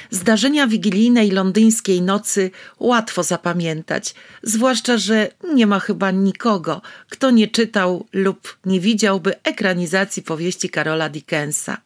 [0.09, 8.07] Zdarzenia wigilijnej londyńskiej nocy łatwo zapamiętać, zwłaszcza, że nie ma chyba nikogo, kto nie czytał
[8.13, 11.81] lub nie widziałby ekranizacji powieści Karola Dickensa.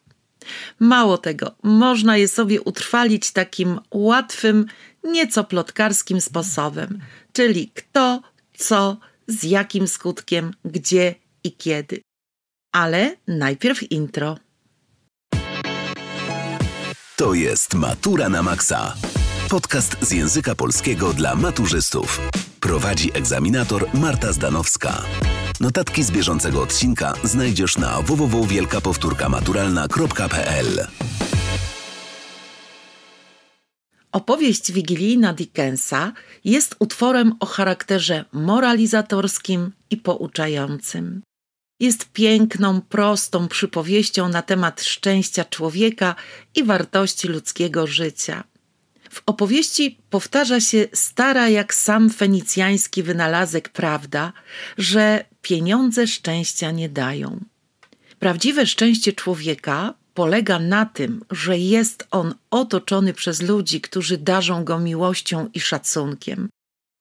[0.78, 4.66] Mało tego, można je sobie utrwalić takim łatwym,
[5.04, 7.00] nieco plotkarskim sposobem,
[7.32, 8.22] czyli kto,
[8.54, 12.00] co, z jakim skutkiem, gdzie i kiedy.
[12.72, 14.38] Ale najpierw intro.
[17.20, 18.94] To jest Matura na Maxa.
[19.50, 22.20] Podcast z języka polskiego dla maturzystów.
[22.60, 25.02] Prowadzi egzaminator Marta Zdanowska.
[25.60, 30.86] Notatki z bieżącego odcinka znajdziesz na www.wielkapowtórkamaturalna.pl.
[34.12, 36.12] Opowieść wigilijna Dickensa
[36.44, 41.22] jest utworem o charakterze moralizatorskim i pouczającym.
[41.80, 46.14] Jest piękną, prostą przypowieścią na temat szczęścia człowieka
[46.54, 48.44] i wartości ludzkiego życia.
[49.10, 54.32] W opowieści powtarza się stara jak sam fenicjański wynalazek prawda,
[54.78, 57.40] że pieniądze szczęścia nie dają.
[58.18, 64.78] Prawdziwe szczęście człowieka polega na tym, że jest on otoczony przez ludzi, którzy darzą go
[64.78, 66.48] miłością i szacunkiem.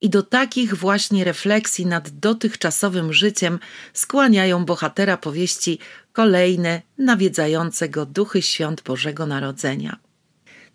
[0.01, 3.59] I do takich właśnie refleksji nad dotychczasowym życiem
[3.93, 5.79] skłaniają bohatera powieści
[6.13, 9.97] kolejne nawiedzające go duchy świąt Bożego Narodzenia.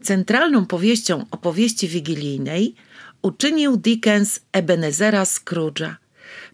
[0.03, 2.75] Centralną powieścią opowieści wigilijnej
[3.23, 5.95] uczynił Dickens Ebenezera Scrooge'a,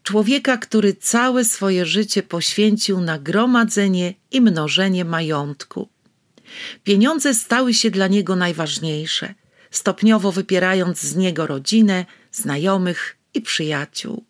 [0.02, 5.88] człowieka, który całe swoje życie poświęcił na gromadzenie i mnożenie majątku.
[6.84, 9.34] Pieniądze stały się dla niego najważniejsze,
[9.70, 14.24] stopniowo wypierając z niego rodzinę, znajomych i przyjaciół.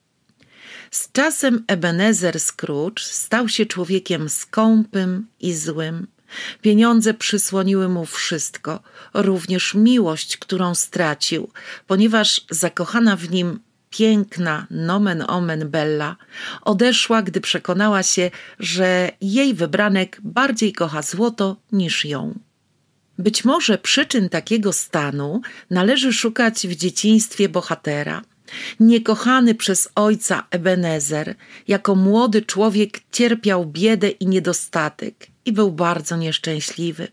[0.90, 6.06] Z czasem Ebenezer Scrooge stał się człowiekiem skąpym i złym.
[6.62, 8.82] Pieniądze przysłoniły mu wszystko,
[9.14, 11.50] również miłość, którą stracił,
[11.86, 13.60] ponieważ zakochana w nim
[13.90, 16.16] piękna nomen omen Bella
[16.62, 22.38] odeszła, gdy przekonała się, że jej wybranek bardziej kocha złoto niż ją.
[23.20, 28.22] Być może przyczyn takiego stanu należy szukać w dzieciństwie bohatera.
[28.80, 31.34] Niekochany przez ojca Ebenezer,
[31.68, 37.08] jako młody człowiek cierpiał biedę i niedostatek i był bardzo nieszczęśliwy.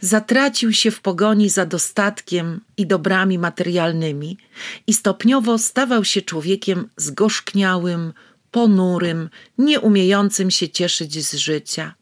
[0.00, 4.38] Zatracił się w pogoni za dostatkiem i dobrami materialnymi
[4.86, 8.12] i stopniowo stawał się człowiekiem zgorzkniałym,
[8.50, 11.94] ponurym, nieumiejącym się cieszyć z życia.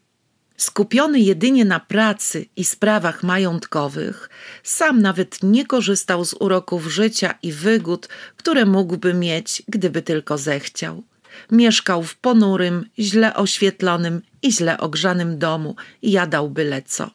[0.61, 4.29] Skupiony jedynie na pracy i sprawach majątkowych,
[4.63, 11.03] sam nawet nie korzystał z uroków życia i wygód, które mógłby mieć, gdyby tylko zechciał.
[11.51, 17.11] Mieszkał w ponurym, źle oświetlonym i źle ogrzanym domu i jadał byle co.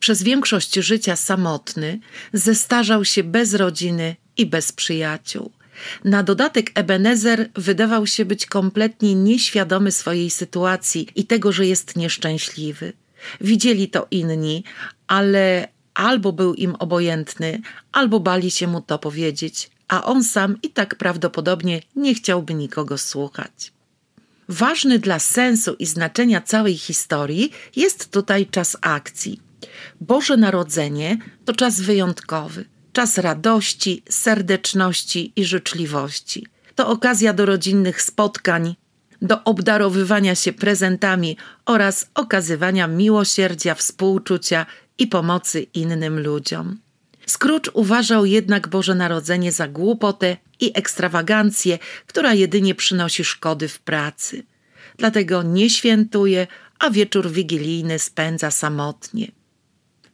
[0.00, 2.00] Przez większość życia samotny,
[2.32, 5.50] zestarzał się bez rodziny i bez przyjaciół.
[6.04, 12.92] Na dodatek Ebenezer wydawał się być kompletnie nieświadomy swojej sytuacji i tego, że jest nieszczęśliwy.
[13.40, 14.64] Widzieli to inni,
[15.06, 17.60] ale albo był im obojętny,
[17.92, 22.98] albo bali się mu to powiedzieć, a on sam i tak prawdopodobnie nie chciałby nikogo
[22.98, 23.72] słuchać.
[24.48, 29.40] Ważny dla sensu i znaczenia całej historii jest tutaj czas akcji.
[30.00, 36.46] Boże Narodzenie to czas wyjątkowy, czas radości, serdeczności i życzliwości.
[36.74, 38.76] To okazja do rodzinnych spotkań,
[39.22, 41.36] do obdarowywania się prezentami
[41.66, 44.66] oraz okazywania miłosierdzia, współczucia
[44.98, 46.78] i pomocy innym ludziom.
[47.26, 54.42] Scrooge uważał jednak Boże Narodzenie za głupotę i ekstrawagancję, która jedynie przynosi szkody w pracy.
[54.98, 56.46] Dlatego nie świętuje,
[56.78, 59.32] a wieczór wigilijny spędza samotnie.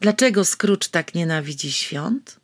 [0.00, 2.39] Dlaczego Scrooge tak nienawidzi świąt?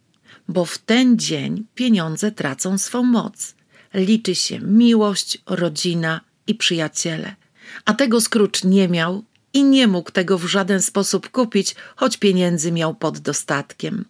[0.48, 3.54] Bo w ten dzień pieniądze tracą swą moc.
[3.94, 7.37] Liczy się miłość, rodzina i przyjaciele.
[7.84, 12.72] A tego Scrooge nie miał i nie mógł tego w żaden sposób kupić, choć pieniędzy
[12.72, 14.04] miał pod dostatkiem.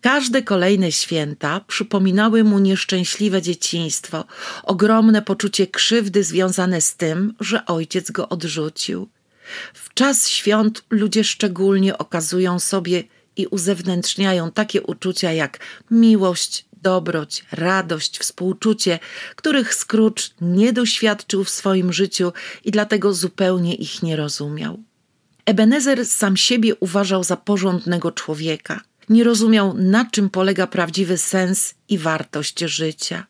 [0.00, 4.24] Każde kolejne święta przypominały mu nieszczęśliwe dzieciństwo,
[4.62, 9.08] ogromne poczucie krzywdy związane z tym, że ojciec go odrzucił.
[9.74, 13.04] W czas świąt ludzie szczególnie okazują sobie
[13.36, 15.58] i uzewnętrzniają takie uczucia jak
[15.90, 18.98] miłość, dobroć, radość, współczucie,
[19.36, 22.32] których Scrooge nie doświadczył w swoim życiu
[22.64, 24.82] i dlatego zupełnie ich nie rozumiał.
[25.44, 28.80] Ebenezer sam siebie uważał za porządnego człowieka.
[29.08, 33.26] Nie rozumiał, na czym polega prawdziwy sens i wartość życia.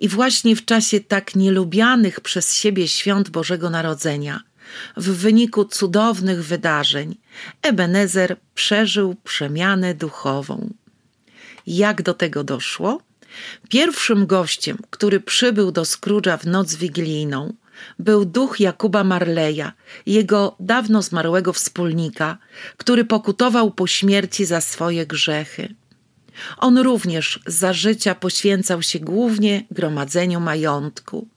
[0.00, 4.40] I właśnie w czasie tak nielubianych przez siebie świąt Bożego Narodzenia,
[4.96, 7.16] w wyniku cudownych wydarzeń,
[7.62, 10.70] Ebenezer przeżył przemianę duchową.
[11.66, 13.02] Jak do tego doszło?
[13.68, 17.52] Pierwszym gościem, który przybył do Scrooge'a w noc wigilijną,
[17.98, 19.72] był duch Jakuba Marleya,
[20.06, 22.38] jego dawno zmarłego wspólnika,
[22.76, 25.74] który pokutował po śmierci za swoje grzechy.
[26.56, 31.28] On również za życia poświęcał się głównie gromadzeniu majątku.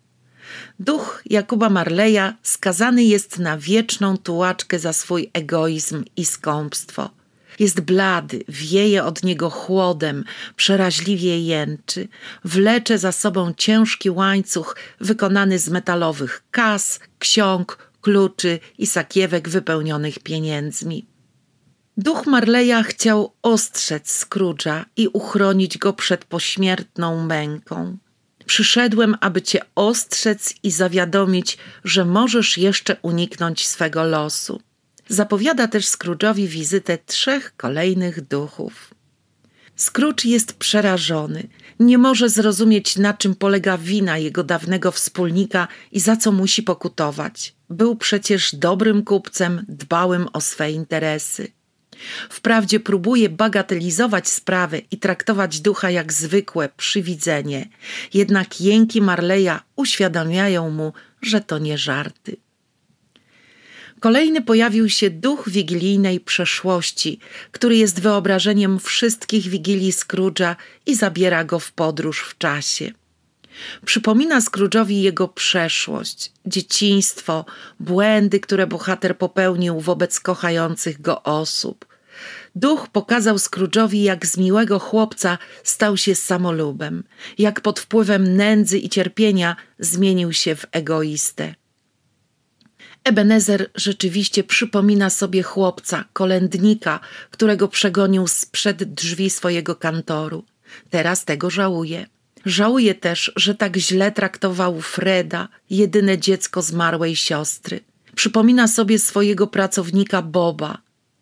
[0.79, 7.09] Duch Jakuba Marleya skazany jest na wieczną tułaczkę za swój egoizm i skąpstwo–
[7.59, 10.23] jest blady, wieje od niego chłodem,
[10.55, 12.07] przeraźliwie jęczy,
[12.43, 21.05] wlecze za sobą ciężki łańcuch wykonany z metalowych kas, ksiąg, kluczy i sakiewek wypełnionych pieniędzmi.
[21.97, 27.97] Duch Marleya chciał ostrzec Scrooge'a i uchronić go przed pośmiertną męką.
[28.53, 34.61] Przyszedłem, aby cię ostrzec i zawiadomić, że możesz jeszcze uniknąć swego losu.
[35.07, 38.93] Zapowiada też Scrooge'owi wizytę trzech kolejnych duchów.
[39.75, 41.47] Scrooge jest przerażony,
[41.79, 47.55] nie może zrozumieć, na czym polega wina jego dawnego wspólnika i za co musi pokutować.
[47.69, 51.51] Był przecież dobrym kupcem, dbałym o swe interesy.
[52.29, 57.69] Wprawdzie próbuje bagatelizować sprawę i traktować ducha jak zwykłe przywidzenie,
[58.13, 62.37] jednak jęki Marleya uświadamiają mu, że to nie żarty.
[63.99, 67.19] Kolejny pojawił się duch wigilijnej przeszłości,
[67.51, 70.55] który jest wyobrażeniem wszystkich wigilii Scrooge'a
[70.85, 72.91] i zabiera go w podróż w czasie.
[73.85, 77.45] Przypomina Scrooge'owi jego przeszłość, dzieciństwo,
[77.79, 81.92] błędy, które bohater popełnił wobec kochających go osób.
[82.55, 87.03] Duch pokazał Scrooge'owi, jak z miłego chłopca stał się samolubem,
[87.37, 91.55] jak pod wpływem nędzy i cierpienia zmienił się w egoistę.
[93.03, 96.99] Ebenezer rzeczywiście przypomina sobie chłopca, kolędnika,
[97.31, 100.43] którego przegonił sprzed drzwi swojego kantoru.
[100.89, 102.05] Teraz tego żałuje.
[102.45, 107.79] Żałuje też, że tak źle traktował Freda, jedyne dziecko zmarłej siostry.
[108.15, 110.77] Przypomina sobie swojego pracownika Boba.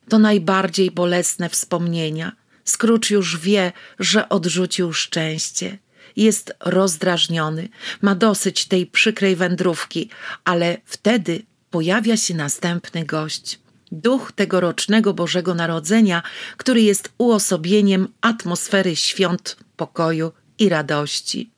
[0.10, 2.32] To najbardziej bolesne wspomnienia.
[2.66, 5.78] Scrooge już wie, że odrzucił szczęście.
[6.16, 7.70] Jest rozdrażniony,
[8.02, 10.10] ma dosyć tej przykrej wędrówki,
[10.44, 13.60] ale wtedy pojawia się następny gość.
[13.92, 16.24] Duch tegorocznego Bożego Narodzenia,
[16.58, 21.51] który jest uosobieniem atmosfery świąt pokoju i radości.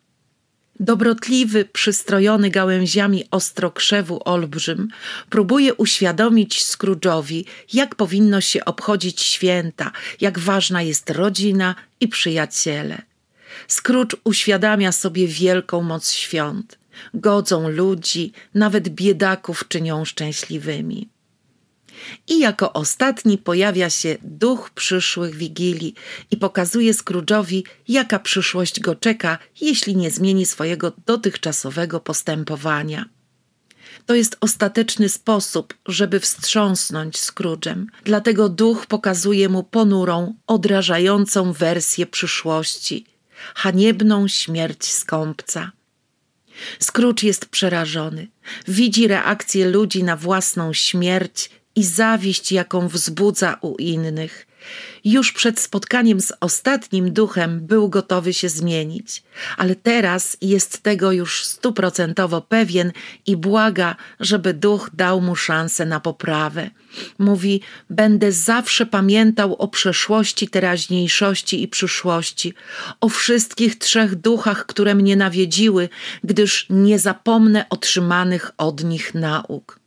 [0.80, 4.88] Dobrotliwy, przystrojony gałęziami ostrokrzewu olbrzym
[5.30, 7.44] próbuje uświadomić Scrooge'owi,
[7.74, 13.02] jak powinno się obchodzić święta, jak ważna jest rodzina i przyjaciele.
[13.68, 16.78] Scrooge uświadamia sobie wielką moc świąt
[17.14, 21.13] godzą ludzi, nawet biedaków czynią szczęśliwymi.
[22.28, 25.94] I jako ostatni pojawia się duch przyszłych wigilii
[26.32, 33.06] i pokazuje Scrooge'owi, jaka przyszłość go czeka, jeśli nie zmieni swojego dotychczasowego postępowania.
[34.06, 37.86] To jest ostateczny sposób, żeby wstrząsnąć Scrooge'em.
[38.04, 43.06] Dlatego duch pokazuje mu ponurą, odrażającą wersję przyszłości,
[43.56, 45.72] haniebną śmierć skąpca.
[46.80, 48.28] Scrooge jest przerażony.
[48.68, 54.48] Widzi reakcję ludzi na własną śmierć i zawiść, jaką wzbudza u innych.
[55.06, 59.24] Już przed spotkaniem z ostatnim duchem był gotowy się zmienić,
[59.58, 62.92] ale teraz jest tego już stuprocentowo pewien
[63.26, 66.70] i błaga, żeby duch dał mu szansę na poprawę.
[67.20, 72.54] Mówi: Będę zawsze pamiętał o przeszłości, teraźniejszości i przyszłości,
[73.02, 75.90] o wszystkich trzech duchach, które mnie nawiedziły,
[76.24, 79.83] gdyż nie zapomnę otrzymanych od nich nauk.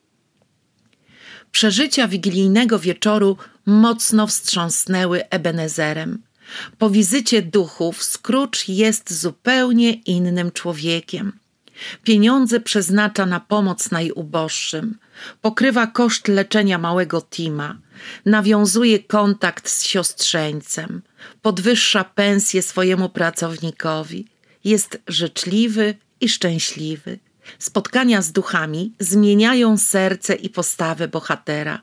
[1.57, 3.37] Przeżycia wigilijnego wieczoru
[3.67, 6.23] mocno wstrząsnęły Ebenezerem.
[6.79, 11.33] Po wizycie duchów Scrooge jest zupełnie innym człowiekiem.
[12.03, 14.99] Pieniądze przeznacza na pomoc najuboższym,
[15.43, 17.79] pokrywa koszt leczenia małego Tima,
[18.27, 21.03] nawiązuje kontakt z siostrzeńcem,
[21.43, 24.27] podwyższa pensję swojemu pracownikowi,
[24.65, 27.19] jest życzliwy i szczęśliwy.
[27.59, 31.83] Spotkania z duchami zmieniają serce i postawę bohatera.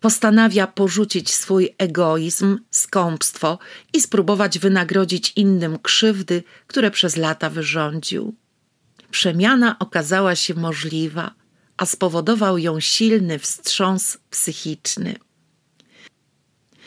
[0.00, 3.58] Postanawia porzucić swój egoizm, skąpstwo
[3.92, 8.34] i spróbować wynagrodzić innym krzywdy, które przez lata wyrządził.
[9.10, 11.34] Przemiana okazała się możliwa,
[11.76, 15.14] a spowodował ją silny wstrząs psychiczny.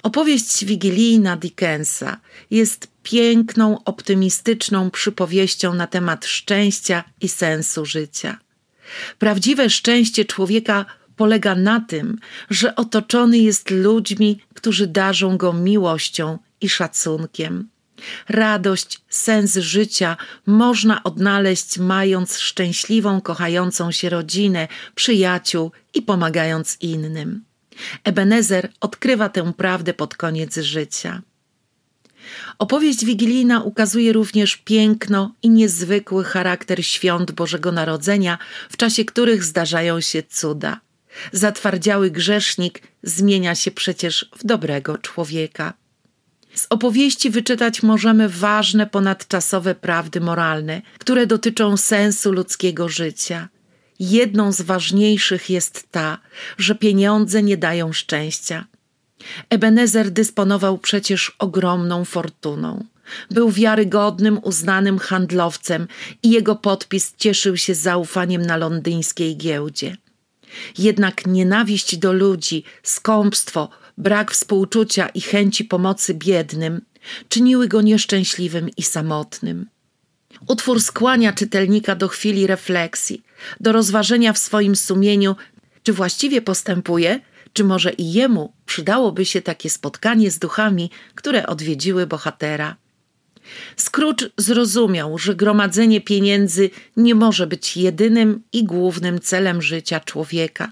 [0.03, 2.17] Opowieść wigilijna Dickensa
[2.51, 8.37] jest piękną, optymistyczną przypowieścią na temat szczęścia i sensu życia.
[9.19, 10.85] Prawdziwe szczęście człowieka
[11.15, 12.17] polega na tym,
[12.49, 17.69] że otoczony jest ludźmi, którzy darzą go miłością i szacunkiem.
[18.29, 27.43] Radość, sens życia można odnaleźć, mając szczęśliwą, kochającą się rodzinę, przyjaciół i pomagając innym.
[28.03, 31.21] Ebenezer odkrywa tę prawdę pod koniec życia.
[32.59, 38.37] Opowieść wigilijna ukazuje również piękno i niezwykły charakter świąt Bożego Narodzenia,
[38.69, 40.79] w czasie których zdarzają się cuda.
[41.31, 45.73] Zatwardziały grzesznik zmienia się przecież w dobrego człowieka.
[46.53, 53.49] Z opowieści wyczytać możemy ważne ponadczasowe prawdy moralne, które dotyczą sensu ludzkiego życia.
[53.99, 56.17] Jedną z ważniejszych jest ta,
[56.57, 58.65] że pieniądze nie dają szczęścia.
[59.49, 62.85] Ebenezer dysponował przecież ogromną fortuną.
[63.31, 65.87] Był wiarygodnym, uznanym handlowcem
[66.23, 69.97] i jego podpis cieszył się zaufaniem na londyńskiej giełdzie.
[70.77, 76.81] Jednak nienawiść do ludzi, skąpstwo, brak współczucia i chęci pomocy biednym
[77.29, 79.65] czyniły go nieszczęśliwym i samotnym.
[80.47, 83.23] Utwór skłania czytelnika do chwili refleksji,
[83.59, 85.35] do rozważenia w swoim sumieniu,
[85.83, 87.19] czy właściwie postępuje,
[87.57, 92.75] czy może i jemu przydałoby się takie spotkanie z duchami, które odwiedziły bohatera.
[93.77, 100.71] Scrooge zrozumiał, że gromadzenie pieniędzy nie może być jedynym i głównym celem życia człowieka.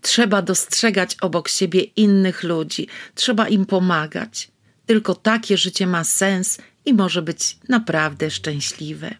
[0.00, 4.50] Trzeba dostrzegać obok siebie innych ludzi, trzeba im pomagać.
[4.86, 9.14] Tylko takie życie ma sens i może być naprawdę szczęśliwe.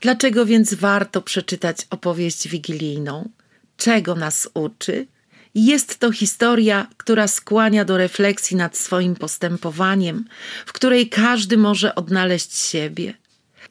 [0.00, 3.28] Dlaczego więc warto przeczytać opowieść wigilijną?
[3.76, 5.06] Czego nas uczy?
[5.54, 10.24] Jest to historia, która skłania do refleksji nad swoim postępowaniem,
[10.66, 13.14] w której każdy może odnaleźć siebie.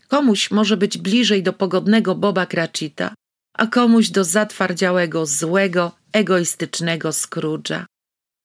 [0.07, 3.13] Komuś może być bliżej do pogodnego Boba Cratchita,
[3.53, 7.85] a komuś do zatwardziałego, złego, egoistycznego Scrooge'a.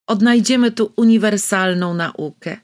[0.07, 2.57] Odnajdziemy tu uniwersalną naukę.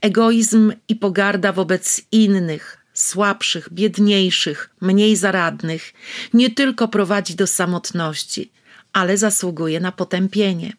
[0.00, 5.92] Egoizm i pogarda wobec innych, słabszych, biedniejszych, mniej zaradnych,
[6.34, 8.52] nie tylko prowadzi do samotności,
[8.96, 10.72] ale zasługuje na potępienie.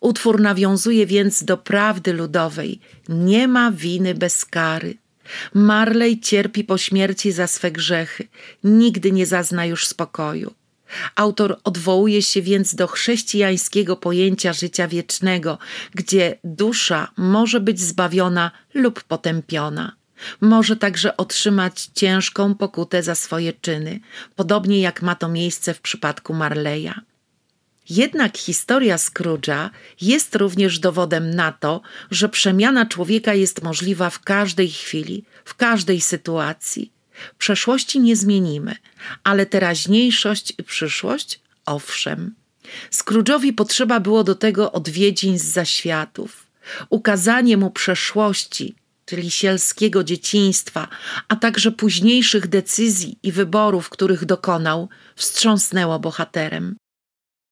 [0.00, 4.96] Utwór nawiązuje więc do prawdy ludowej: nie ma winy bez kary.
[5.54, 8.28] Marley cierpi po śmierci za swe grzechy,
[8.64, 10.54] nigdy nie zazna już spokoju.
[11.16, 15.58] Autor odwołuje się więc do chrześcijańskiego pojęcia życia wiecznego,
[15.94, 19.96] gdzie dusza może być zbawiona lub potępiona.
[20.40, 24.00] Może także otrzymać ciężką pokutę za swoje czyny,
[24.36, 27.09] podobnie jak ma to miejsce w przypadku Marleya.
[27.90, 29.70] Jednak historia Scrooge'a
[30.00, 31.80] jest również dowodem na to,
[32.10, 36.92] że przemiana człowieka jest możliwa w każdej chwili, w każdej sytuacji.
[37.38, 38.76] Przeszłości nie zmienimy,
[39.24, 42.34] ale teraźniejszość i przyszłość owszem.
[42.90, 46.46] Scrooge'owi potrzeba było do tego odwiedzin z zaświatów.
[46.90, 48.74] Ukazanie mu przeszłości,
[49.06, 50.88] czyli sielskiego dzieciństwa,
[51.28, 56.76] a także późniejszych decyzji i wyborów, których dokonał, wstrząsnęło bohaterem.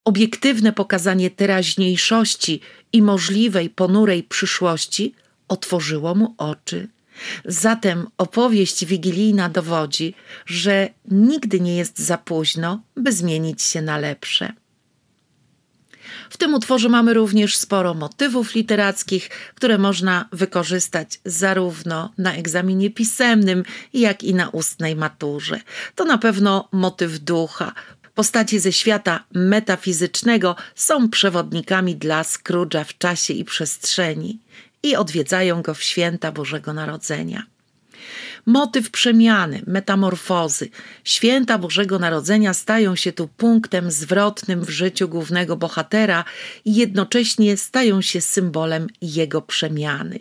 [0.04, 2.60] Obiektywne pokazanie teraźniejszości
[2.92, 5.14] i możliwej ponurej przyszłości
[5.48, 6.88] otworzyło mu oczy.
[7.44, 10.14] Zatem opowieść wigilijna dowodzi,
[10.46, 14.52] że nigdy nie jest za późno, by zmienić się na lepsze.
[16.30, 23.62] W tym utworze mamy również sporo motywów literackich, które można wykorzystać zarówno na egzaminie pisemnym,
[23.92, 25.60] jak i na ustnej maturze.
[25.94, 27.72] To na pewno motyw ducha.
[28.18, 34.38] Postacie ze świata metafizycznego są przewodnikami dla Scrooge'a w czasie i przestrzeni
[34.82, 37.42] i odwiedzają go w święta Bożego Narodzenia.
[38.46, 40.68] Motyw przemiany, metamorfozy,
[41.04, 46.24] święta Bożego Narodzenia stają się tu punktem zwrotnym w życiu głównego bohatera
[46.64, 50.18] i jednocześnie stają się symbolem jego przemiany.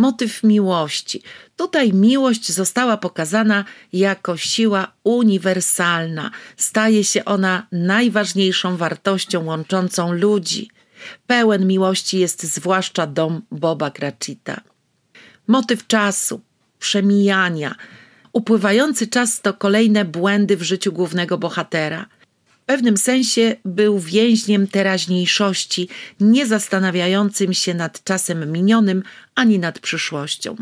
[0.00, 1.22] Motyw miłości.
[1.56, 6.30] Tutaj miłość została pokazana jako siła uniwersalna.
[6.56, 10.70] Staje się ona najważniejszą wartością łączącą ludzi.
[11.26, 14.60] Pełen miłości jest zwłaszcza dom Boba Cratchita.
[15.46, 16.40] Motyw czasu,
[16.78, 17.74] przemijania.
[18.32, 22.06] Upływający czas to kolejne błędy w życiu głównego bohatera–
[22.70, 25.88] pewnym sensie był więźniem teraźniejszości,
[26.20, 29.02] nie zastanawiającym się nad czasem minionym
[29.34, 30.56] ani nad przyszłością.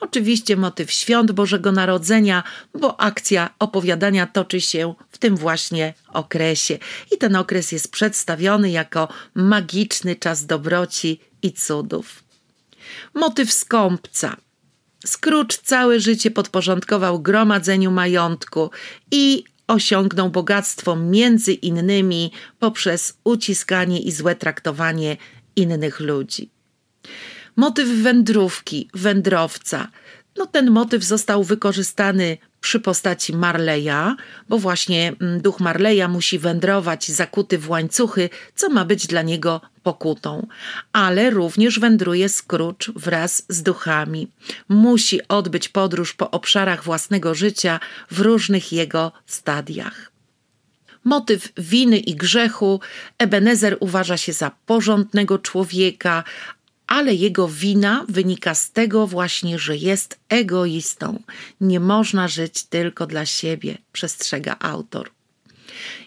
[0.00, 2.42] Oczywiście motyw świąt Bożego Narodzenia,
[2.74, 6.78] bo akcja opowiadania toczy się w tym właśnie okresie
[7.12, 12.22] i ten okres jest przedstawiony jako magiczny czas dobroci i cudów.
[13.14, 14.36] Motyw skąpca.
[15.06, 18.70] Scrooge całe życie podporządkował gromadzeniu majątku
[19.10, 25.16] i osiągnął bogactwo między innymi poprzez uciskanie i złe traktowanie
[25.56, 26.50] innych ludzi.
[27.56, 29.88] Motyw wędrówki, wędrowca.
[30.36, 34.16] No, ten motyw został wykorzystany przy postaci Marleya,
[34.48, 39.60] bo właśnie mm, duch Marleya musi wędrować zakuty w łańcuchy, co ma być dla niego
[39.82, 40.46] pokutą.
[40.92, 44.28] Ale również wędruje Scrooge wraz z duchami.
[44.68, 50.10] Musi odbyć podróż po obszarach własnego życia w różnych jego stadiach.
[51.04, 52.80] Motyw winy i grzechu
[53.18, 56.24] Ebenezer uważa się za porządnego człowieka,
[56.90, 61.22] ale jego wina wynika z tego właśnie, że jest egoistą.
[61.60, 65.10] Nie można żyć tylko dla siebie, przestrzega autor.